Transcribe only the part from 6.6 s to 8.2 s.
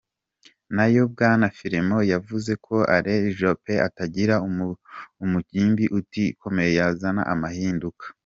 yozana amahinduka.